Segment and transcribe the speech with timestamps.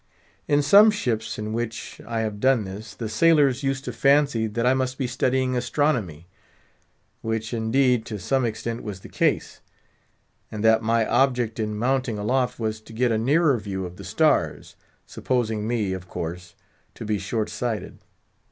[0.47, 2.01] In some ships in which.
[2.07, 7.53] I have done this, the sailors used to fancy that I must be studying astronomy—which,
[7.53, 12.93] indeed, to some extent, was the case—and that my object in mounting aloft was to
[12.93, 14.75] get a nearer view of the stars,
[15.05, 16.55] supposing me, of course,
[16.95, 17.99] to be short sighted.